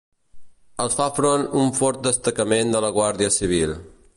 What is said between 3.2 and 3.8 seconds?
Civil.